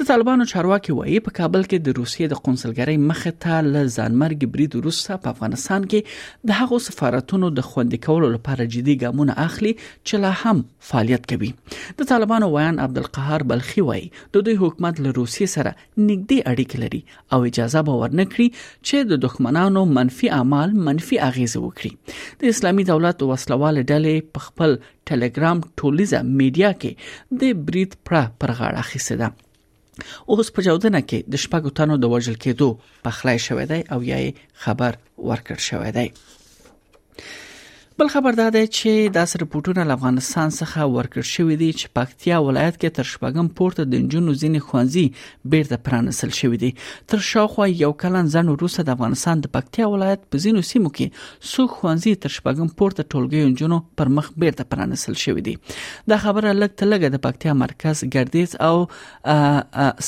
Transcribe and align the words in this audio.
د 0.00 0.04
طالبانو 0.06 0.44
چارواکي 0.50 0.92
وایي 0.94 1.18
په 1.24 1.32
کابل 1.38 1.64
کې 1.64 1.82
د 1.88 1.94
روسیې 1.98 2.28
د 2.30 2.38
قونسلګرۍ 2.46 2.96
مخه 3.10 3.30
ته 3.42 3.58
ل 3.66 3.90
ځانمرګ 3.96 4.40
برید 4.56 4.72
روسه 4.86 5.18
په 5.26 5.32
افغانستان 5.34 5.84
کې 5.92 6.48
د 6.50 6.56
هغو 6.60 6.78
سفارتونو 6.86 7.50
د 7.58 7.64
خوندې 7.66 8.00
کولو 8.06 8.30
لپاره 8.36 8.66
جدي 8.74 8.96
ګامونه 9.02 9.36
اخلي 9.44 9.72
چې 9.82 10.22
لا 10.24 10.32
هم 10.40 10.64
فعالیت 10.88 11.28
کوي 11.34 11.50
د 12.02 12.08
طالبانو 12.12 12.48
ویان 12.54 12.82
عبدالقهار 12.86 13.46
بلخي 13.54 13.86
وایي 13.90 14.08
د 14.38 14.46
دوی 14.48 14.56
حکومت 14.64 14.98
له 15.06 15.14
روسیې 15.20 15.54
سره 15.54 15.74
نږدې 15.76 16.50
اړیکې 16.54 16.84
لري 16.84 17.02
او 17.34 17.38
اجازه 17.52 17.86
به 17.90 18.02
ورنکړي 18.02 18.48
چې 18.58 19.14
د 19.14 19.22
دښمنانو 19.28 19.86
منفي 20.02 20.34
اعمال 20.40 20.76
منفي 20.90 21.22
اغیزه 21.30 21.64
وکړي 21.68 22.36
د 22.42 22.54
اسلامي 22.56 22.88
دولت 22.92 23.26
وسلوال 23.32 23.82
ډلې 23.84 24.34
په 24.34 24.48
خپل 24.50 24.76
ټلګرام 24.82 25.64
ټولیزه 25.64 26.28
میډیا 26.34 26.76
کې 26.84 27.42
د 27.44 27.66
بریټ 27.72 28.00
پرا 28.10 28.24
پرغاړه 28.28 28.92
خسته 28.92 29.22
ده 29.26 29.34
اوس 30.32 30.48
په 30.54 30.60
جوړدنه 30.66 31.00
کې 31.08 31.18
د 31.32 31.34
شپږو 31.44 31.74
تنو 31.76 31.96
د 32.00 32.04
وژل 32.12 32.36
کېدو 32.44 32.68
په 33.04 33.10
خلای 33.16 33.38
شوې 33.46 33.66
ده 33.70 33.78
او 33.92 34.00
یې 34.10 34.22
خبر 34.62 34.92
ورکړ 35.28 35.56
شوې 35.68 35.90
ده 35.96 36.04
بل 37.98 38.08
خبر 38.12 38.32
دا 38.38 38.44
دی 38.54 38.60
چې 38.76 39.10
داس 39.16 39.32
رپورټونه 39.40 39.82
له 39.88 39.96
افغانستان 39.96 40.48
څخه 40.54 40.86
ورکړ 40.92 41.26
شوې 41.32 41.58
دي 41.60 41.66
چې 41.80 41.92
پکتیا 41.98 42.38
ولایت 42.44 42.76
کې 42.78 42.96
تر 42.96 43.08
شپږم 43.10 43.50
پورته 43.60 43.84
د 43.90 44.02
جنونو 44.14 44.34
ځینې 44.34 44.68
خوانزي 44.70 45.04
بیرته 45.52 45.78
پرانسل 45.90 46.32
شوې 46.38 46.58
دي 46.62 46.70
تر 47.12 47.22
شاوخوا 47.28 47.68
یو 47.82 47.92
کلن 48.00 48.32
ځن 48.34 48.50
روسه 48.64 48.86
د 48.90 48.96
افغانستان 48.98 49.44
د 49.46 49.52
پکتیا 49.58 49.88
ولایت 49.94 50.26
په 50.32 50.42
ځینو 50.46 50.64
سیمو 50.70 50.92
کې 50.98 51.48
سو 51.52 51.68
خوانزي 51.76 52.16
تر 52.26 52.34
شپږم 52.40 52.74
پورته 52.82 53.06
ټولګي 53.06 53.62
جنونو 53.62 53.80
پر 54.02 54.12
مخ 54.18 54.32
بیرته 54.46 54.68
پرانسل 54.76 55.20
شوې 55.24 55.48
دي 55.52 55.56
دا 56.14 56.20
خبره 56.28 56.56
لکه 56.58 56.90
لګه 56.92 57.14
د 57.16 57.24
پکتیا 57.30 57.56
مرکز 57.64 58.04
ګردیز 58.18 58.58
او 58.70 58.74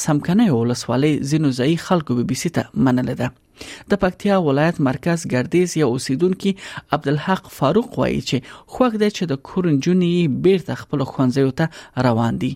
سمکنه 0.05 0.50
ولسوالۍ 0.61 1.16
ځینو 1.32 1.56
ځای 1.61 1.81
خلکو 1.88 2.21
به 2.22 2.31
بي 2.31 2.32
بي 2.38 2.43
سي 2.47 2.56
ته 2.61 2.87
منله 2.87 3.21
ده 3.27 3.34
د 3.93 4.00
پکتیا 4.05 4.37
ولایت 4.49 4.81
مرکز 4.91 5.25
ګردیز 5.33 5.77
یو 5.83 5.89
اوسیدونکو 5.94 6.53
عبدالحق 6.99 7.49
فاروق 7.61 7.99
وایي 8.03 8.21
چې 8.27 8.77
خوښ 8.77 9.00
دی 9.03 9.09
چې 9.17 9.31
د 9.33 9.43
کورنجونی 9.50 10.12
بیرته 10.47 10.78
خپل 10.83 11.05
خوانځیو 11.15 11.56
ته 11.62 12.06
روان 12.09 12.41
دي 12.44 12.53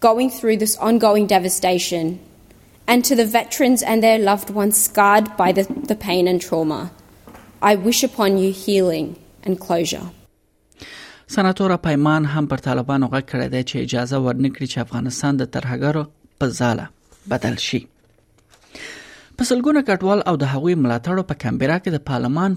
going 0.09 0.29
through 0.37 0.57
this 0.63 0.75
ongoing 0.89 1.27
devastation, 1.37 2.05
and 2.93 3.01
to 3.09 3.15
the 3.21 3.29
veterans 3.39 3.81
and 3.93 3.99
their 4.07 4.19
loved 4.31 4.51
ones 4.51 4.77
scarred 4.89 5.27
by 5.43 5.51
the, 5.59 5.65
the 5.91 5.97
pain 6.09 6.25
and 6.33 6.39
trauma. 6.47 6.81
I 7.71 7.73
wish 7.89 8.01
upon 8.11 8.37
you 8.43 8.51
healing 8.65 9.09
and 9.45 9.55
closure. 9.69 10.07
سناتور 11.27 11.77
پیمان 11.77 12.25
هم 12.25 12.47
پر 12.47 12.57
طالبانو 12.57 13.07
غږ 13.13 13.23
کړی 13.33 13.49
دی 13.55 13.63
چې 13.63 13.77
اجازه 13.87 14.17
ورنکړي 14.19 14.67
چې 14.67 14.79
افغانستان 14.81 15.37
د 15.37 15.51
ترهګرو 15.55 16.03
په 16.41 16.49
ځاله 16.59 16.89
بدل 17.33 17.57
شي 17.69 17.81
په 19.41 19.47
سلګونه 19.51 19.81
کډوال 19.87 20.21
او 20.31 20.37
د 20.41 20.51
هغوی 20.51 20.75
ملاتړو 20.81 21.23
په 21.29 21.37
کمبرا 21.45 21.77
کې 21.79 21.93
د 21.93 22.03
پارلمان 22.09 22.53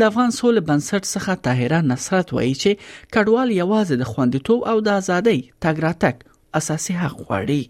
د 0.00 0.04
افغان 0.12 0.30
سول 0.38 0.56
بنسټ 0.68 1.02
څخه 1.14 1.36
طاهره 1.46 1.80
نصرت 1.92 2.32
وایي 2.36 2.54
چې 2.62 2.82
کډوال 3.16 3.52
یوازې 3.62 3.98
د 4.00 4.10
خوندیتوب 4.14 4.64
او 4.72 4.76
د 4.88 4.98
ازادۍ 5.00 5.38
تګراتک 5.66 6.24
اساسي 6.62 6.98
حق 7.04 7.16
غواړي 7.28 7.62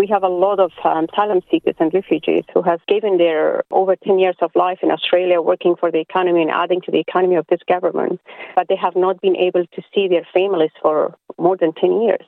We 0.00 0.06
have 0.10 0.24
a 0.26 0.34
lot 0.44 0.58
of 0.66 0.70
um, 0.90 1.06
asylum 1.12 1.40
seekers 1.52 1.80
and 1.86 1.96
refugees 1.96 2.44
who 2.52 2.60
have 2.68 2.84
given 2.92 3.18
their 3.22 3.42
over 3.80 3.96
10 4.06 4.14
years 4.24 4.38
of 4.46 4.54
life 4.60 4.80
in 4.86 4.90
Australia 4.94 5.42
working 5.52 5.74
for 5.80 5.90
the 5.96 6.00
economy 6.08 6.40
and 6.46 6.52
adding 6.62 6.80
to 6.86 6.90
the 6.94 7.00
economy 7.06 7.36
of 7.40 7.44
this 7.52 7.64
government, 7.74 8.16
but 8.60 8.64
they 8.72 8.78
have 8.86 8.96
not 9.06 9.20
been 9.26 9.36
able 9.48 9.64
to 9.78 9.84
see 9.92 10.04
their 10.12 10.24
families 10.38 10.74
for 10.84 10.94
more 11.48 11.56
than 11.64 11.76
10 11.82 11.98
years. 12.08 12.24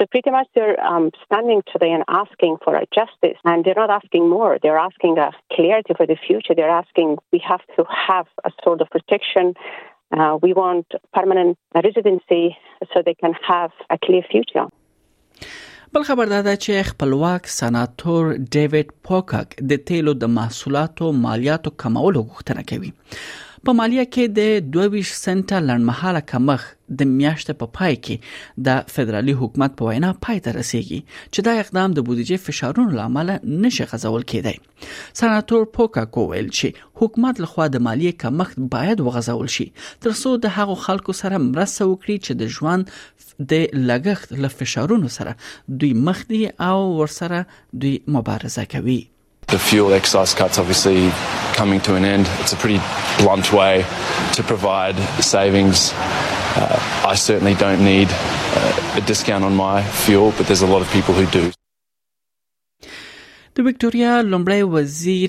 So 0.00 0.06
pretty 0.14 0.30
much 0.30 0.46
they're 0.54 0.80
um, 0.92 1.10
standing 1.26 1.60
today 1.72 1.92
and 1.96 2.04
asking 2.08 2.56
for 2.64 2.72
our 2.78 2.86
justice, 2.98 3.38
and 3.50 3.58
they're 3.64 3.80
not 3.84 3.90
asking 3.90 4.30
more. 4.36 4.52
They're 4.62 4.82
asking 4.90 5.14
a 5.26 5.30
clarity 5.54 5.92
for 5.98 6.06
the 6.12 6.16
future. 6.26 6.54
They're 6.58 6.76
asking 6.84 7.08
we 7.34 7.40
have 7.52 7.64
to 7.76 7.80
have 8.08 8.26
a 8.48 8.50
sort 8.64 8.78
of 8.82 8.88
protection. 8.96 9.44
Uh, 10.18 10.38
we 10.44 10.50
want 10.62 10.86
permanent 11.12 11.58
residency 11.88 12.56
so 12.90 13.02
they 13.04 13.12
can 13.22 13.32
have 13.54 13.70
a 13.90 13.98
clear 14.06 14.24
future. 14.32 14.66
بل 15.92 16.02
خبر 16.02 16.24
دا 16.26 16.54
چې 16.54 16.82
خپلواک 16.90 17.46
سناتور 17.52 18.32
ډیوډ 18.56 18.90
پوکاک 19.08 19.54
د 19.70 19.80
تیلو 19.86 20.12
د 20.24 20.30
محصولاتو 20.34 21.10
مالیاتو 21.22 21.70
کمولو 21.84 22.20
غوښتنه 22.26 22.64
کوي 22.72 22.90
په 23.68 23.72
مالیه 23.78 24.02
کې 24.14 24.30
د 24.36 24.68
22 24.74 25.08
سنټه 25.16 25.56
لړمحاله 25.64 26.20
کمخ 26.30 26.62
د 27.00 27.08
میاشتې 27.08 27.56
په 27.62 27.66
پا 27.72 27.74
پای 27.78 27.96
کې 28.06 28.62
د 28.68 28.86
فدرالي 28.92 29.34
حکومت 29.40 29.74
په 29.80 29.88
وینا 29.90 30.12
پای 30.26 30.40
ته 30.46 30.54
رسیږي 30.58 31.00
چې 31.08 31.48
دا 31.48 31.54
اقدام 31.64 31.96
د 31.98 32.06
بودیجې 32.06 32.46
فشارونو 32.46 32.94
لامل 33.00 33.32
نشي 33.66 33.86
غځول 33.92 34.24
کېدی 34.32 34.56
سناتور 35.22 35.68
پوکا 35.76 36.04
کوویل 36.16 36.48
چې 36.52 36.88
حکومت 37.02 37.44
لخوا 37.48 37.66
د 37.74 37.84
مالیه 37.90 38.16
کمخ 38.24 38.56
باید 38.78 39.04
وغځول 39.08 39.52
شي 39.58 39.68
ترڅو 40.06 40.34
د 40.48 40.56
هغو 40.58 40.78
خلکو 40.88 41.18
سره 41.22 41.44
مرسته 41.50 41.90
وکړي 41.92 42.20
چې 42.24 42.42
د 42.42 42.54
ژوند 42.58 43.46
د 43.54 43.80
لګښت 43.90 44.44
له 44.44 44.54
فشارونو 44.60 45.14
سره 45.20 45.38
دوی 45.84 45.92
مخ 46.10 46.24
دي 46.34 46.42
او 46.72 46.74
ورسره 47.02 47.46
دوی 47.84 47.96
مبارزه 48.18 48.70
کوي 48.76 49.00
The 49.50 49.58
fuel 49.58 49.94
excise 49.94 50.32
cuts 50.32 50.58
obviously 50.58 51.10
coming 51.54 51.80
to 51.80 51.96
an 51.96 52.04
end. 52.04 52.28
It's 52.38 52.52
a 52.52 52.56
pretty 52.56 52.78
blunt 53.18 53.52
way 53.52 53.84
to 54.34 54.44
provide 54.44 54.96
savings. 55.24 55.92
Uh, 55.92 56.78
I 57.04 57.16
certainly 57.16 57.54
don't 57.54 57.82
need 57.84 58.06
uh, 58.12 58.92
a 58.98 59.00
discount 59.00 59.42
on 59.42 59.56
my 59.56 59.82
fuel, 59.82 60.32
but 60.38 60.46
there's 60.46 60.62
a 60.62 60.68
lot 60.68 60.82
of 60.82 60.90
people 60.96 61.14
who 61.14 61.26
do. 61.32 61.50
د 63.54 63.60
وکټوريا 63.62 64.20
لومړی 64.22 64.62
وزیر 64.62 65.28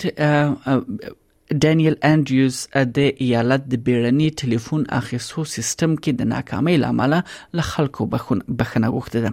ډینیل 1.60 1.94
انډریوز 2.10 2.58
د 2.96 2.98
ایالت 3.26 3.64
د 3.72 3.80
بیړني 3.88 4.30
ټلیفون 4.42 4.84
اخیستو 4.98 5.44
سیستم 5.54 5.96
کې 5.96 6.12
د 6.20 6.30
ناکامۍ 6.34 6.78
لامل 6.84 7.14
له 7.60 7.66
خلکو 7.70 8.06
بخنه 8.14 8.92
غوښته 8.96 9.22
ده 9.26 9.32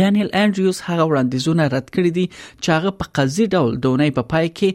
ډانیل 0.00 0.28
انډریوز 0.42 0.78
هغه 0.88 1.04
وړاندیزونه 1.10 1.64
رد 1.74 1.86
کړی 1.96 2.10
دي 2.18 2.26
چې 2.62 2.68
هغه 2.76 2.90
په 3.00 3.06
قضیه 3.18 3.46
ډول 3.56 3.72
دونې 3.84 4.08
په 4.18 4.22
پا 4.32 4.36
پای 4.36 4.46
کې 4.58 4.68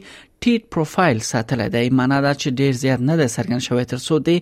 ټیټ 0.44 0.62
پروفایل 0.76 1.18
ساتل 1.30 1.60
دی 1.74 1.84
معنی 2.00 2.20
دا 2.26 2.30
چې 2.40 2.48
ډیر 2.62 2.72
زیات 2.84 3.00
نه 3.08 3.14
د 3.20 3.30
سرګن 3.34 3.60
شوی 3.66 3.84
تر 3.92 3.98
څو 4.06 4.14
دی 4.30 4.36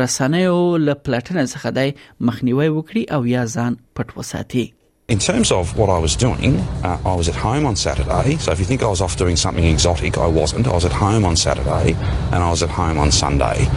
رسنیو 0.00 0.58
له 0.86 0.94
پلاتنه 1.08 1.44
څخه 1.52 1.68
دی 1.78 1.88
مخنیوي 2.30 2.68
وکړي 2.72 3.02
او 3.18 3.32
یا 3.34 3.42
ځان 3.54 3.72
پټ 4.00 4.08
وساتي 4.22 4.66
In 5.14 5.20
terms 5.24 5.50
of 5.54 5.72
what 5.80 5.88
I 5.96 5.96
was 6.04 6.14
doing, 6.20 6.54
uh, 6.82 6.94
I 7.10 7.12
was 7.18 7.28
at 7.32 7.36
home 7.42 7.64
on 7.68 7.76
Saturday. 7.82 8.32
So 8.46 8.50
if 8.56 8.62
you 8.62 8.66
think 8.70 8.82
I 8.88 8.90
was 8.94 9.00
off 9.06 9.16
doing 9.20 9.36
something 9.42 9.64
exotic, 9.74 10.18
I 10.24 10.26
wasn't. 10.38 10.66
I 10.72 10.80
was 10.80 10.84
at 10.88 10.96
home 11.04 11.24
on 11.28 11.36
Saturday 11.44 11.92
and 12.32 12.40
I 12.46 12.50
was 12.54 12.64
at 12.68 12.72
home 12.80 12.98
on 13.04 13.12
Sunday. 13.20 13.68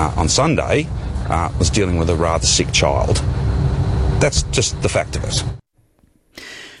Uh, 0.00 0.04
on 0.24 0.28
Sunday, 0.36 0.84
uh, 0.84 1.08
I 1.40 1.40
uh, 1.48 1.52
was 1.64 1.70
dealing 1.80 1.96
with 2.02 2.10
a 2.18 2.20
rather 2.26 2.50
sick 2.58 2.72
child. 2.82 3.22
That's 4.22 4.40
just 4.56 4.72
the 4.84 4.88
fact 4.96 5.16
of 5.18 5.22
it. 5.30 5.38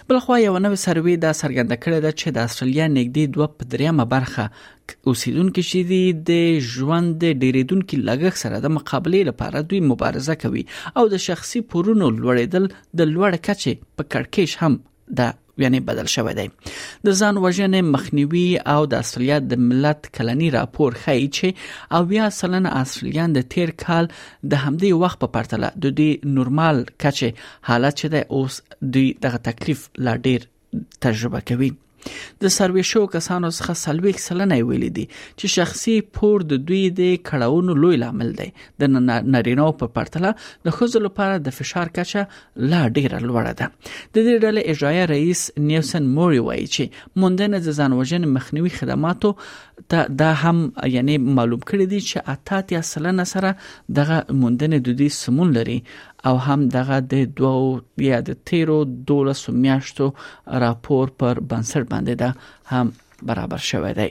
بلخوا 0.08 0.36
یو 0.38 0.58
نوې 0.58 0.78
سروې 0.84 1.14
دا 1.24 1.30
څرګنده 1.40 1.76
کړې 1.84 1.98
ده 2.04 2.12
چې 2.20 2.32
د 2.34 2.38
استرالیا 2.48 2.84
نږدې 2.96 3.24
2 3.36 3.48
په 3.58 3.66
دریمه 3.72 4.04
برخه 4.12 5.08
اوسیدونکو 5.12 5.64
چې 5.70 5.78
دي 5.90 6.02
د 6.28 6.68
ژوند 6.74 7.24
ډیریدونکو 7.42 7.94
لګښت 8.08 8.38
سره 8.44 8.56
د 8.66 8.72
مقابلې 8.76 9.20
لپاره 9.30 9.64
دوی 9.72 9.80
مبارزه 9.94 10.34
کوي 10.42 10.62
او 11.00 11.04
د 11.14 11.24
شخصي 11.26 11.60
پورونو 11.72 12.06
لوړېدل 12.20 12.64
د 13.00 13.10
لوړ 13.14 13.30
کچې 13.48 13.72
په 13.96 14.02
کړکیش 14.14 14.50
هم 14.62 14.72
د 15.20 15.34
یعنی 15.58 15.80
بدل 15.88 16.06
شوی 16.14 16.34
دی 16.38 16.46
د 17.06 17.18
ځان 17.20 17.38
وژنې 17.44 17.80
مخنیوي 17.94 18.46
او 18.74 18.80
د 18.94 19.04
اصليت 19.04 19.46
د 19.52 19.62
ملت 19.68 20.08
کلنی 20.18 20.50
راپور 20.56 20.98
ښیي 21.04 21.26
چې 21.38 21.96
او 21.98 22.02
یا 22.18 22.26
سلنه 22.40 22.70
اصليان 22.82 23.30
د 23.38 23.48
تیر 23.56 23.72
کال 23.84 24.04
د 24.10 24.52
همدې 24.64 24.90
وخت 25.04 25.18
په 25.24 25.32
پرتله 25.38 25.70
د 25.86 25.96
دې 26.02 26.10
نورمال 26.40 26.76
کچه 27.06 27.32
حالت 27.72 27.94
چې 28.00 28.08
د 28.14 28.16
اوس 28.38 28.54
د 28.98 29.10
دغه 29.26 29.42
تکلیف 29.50 29.88
لا 30.08 30.14
ډیر 30.28 30.46
تجربه 31.06 31.40
کوي 31.50 31.70
د 32.06 32.44
سروې 32.58 32.84
شو 32.90 33.02
کسانو 33.14 33.50
څخه 33.58 33.74
سلويک 33.84 34.20
سلنه 34.26 34.58
ویل 34.70 34.86
دي 34.98 35.04
چې 35.14 35.52
شخصي 35.56 35.94
پور 36.18 36.44
د 36.52 36.62
دوی 36.70 36.80
د 37.00 37.12
کړهونو 37.30 37.78
لوی 37.84 38.00
لامل 38.02 38.32
دی 38.40 38.48
د 38.84 38.92
نارینو 39.36 39.66
په 39.82 39.90
پرتله 39.98 40.32
د 40.68 40.76
خزو 40.78 41.02
لپاره 41.06 41.42
د 41.48 41.56
فشار 41.58 41.92
کچه 41.98 42.24
لا 42.74 42.82
ډیره 42.98 43.22
لوړه 43.28 43.54
ده 43.60 43.70
د 43.72 44.26
دې 44.28 44.44
ډلې 44.44 44.76
اجرایي 44.76 45.06
رئیس 45.14 45.44
نیوسن 45.70 46.10
موري 46.20 46.42
وایي 46.48 46.66
چې 46.74 47.22
موندنه 47.24 47.62
د 47.68 47.78
ځانوجن 47.80 48.28
مخنیوي 48.38 48.74
خدماتو 48.80 49.32
ته 49.92 50.04
دا 50.24 50.32
هم 50.42 50.56
یعنی 50.96 51.16
معلوم 51.28 51.64
کړی 51.70 51.94
دی 51.94 52.00
چې 52.08 52.36
اته 52.36 52.78
یا 52.78 52.84
سلنه 52.92 53.28
سره 53.34 53.56
دغه 54.00 54.38
موندنه 54.44 54.82
د 54.90 54.98
دوی 55.00 55.10
سمون 55.20 55.56
لري 55.60 55.78
او 56.28 56.36
هم 56.46 56.60
دغه 56.76 56.98
د 57.12 57.14
دوه 57.38 57.64
یا 58.10 58.18
د 58.28 58.30
13 58.48 58.84
12 59.08 59.52
میاشتو 59.64 60.06
راپور 60.62 61.06
پر 61.18 61.34
بنسټ 61.50 61.84
باندې 61.92 62.14
ده 62.22 62.28
هم 62.72 62.86
برابر 63.28 63.60
شوی 63.70 63.92
دی 64.00 64.10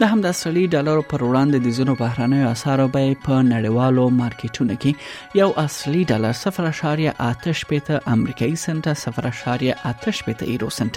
د 0.00 0.04
همداستړي 0.12 0.66
ډالرو 0.74 1.00
پر 1.10 1.22
وړاندې 1.24 1.58
د 1.64 1.68
زینو 1.78 1.94
بهرنیو 2.00 2.48
اسعارو 2.50 2.84
بیې 2.94 3.14
په 3.24 3.34
نړیوالو 3.52 4.04
مارکیټونو 4.20 4.74
کې 4.84 4.92
یو 5.40 5.48
اصلي 5.64 6.02
ډالر 6.10 6.34
0.8 6.42 7.64
پېته 7.72 7.96
امریکایي 8.14 8.54
سنت 8.64 8.86
0.8 9.00 10.22
پېته 10.26 10.44
ایرو 10.52 10.70
سنت 10.78 10.96